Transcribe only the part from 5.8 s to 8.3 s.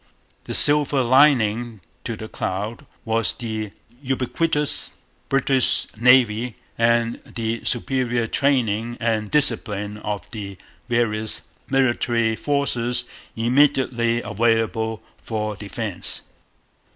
Navy and the superior